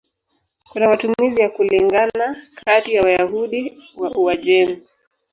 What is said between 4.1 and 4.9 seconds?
Uajemi.